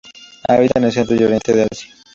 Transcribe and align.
Habitan 0.47 0.83
al 0.85 0.91
centro 0.91 1.15
y 1.15 1.23
oriente 1.23 1.53
de 1.53 1.67
Asia. 1.71 1.93